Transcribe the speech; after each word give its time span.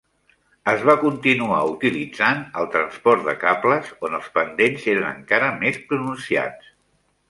Es 0.71 0.85
va 0.89 0.95
continuar 1.03 1.59
utilitzant 1.73 2.41
el 2.63 2.71
transport 2.77 3.29
de 3.29 3.37
cables 3.45 3.95
on 4.09 4.19
els 4.23 4.35
pendents 4.41 4.91
eren 4.99 5.09
encara 5.15 5.55
més 5.65 5.83
pronunciats. 5.93 6.79